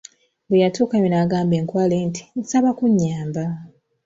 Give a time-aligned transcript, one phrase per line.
[0.47, 3.43] Bwe yatuukayo n'agamba enkwale nti; nsaba kunyamba.